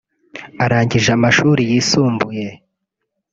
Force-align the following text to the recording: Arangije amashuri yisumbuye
Arangije 0.63 1.09
amashuri 1.17 1.61
yisumbuye 1.71 2.47